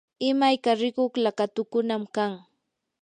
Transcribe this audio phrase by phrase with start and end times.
[0.29, 2.31] imayka rikuq laqatukunam kan.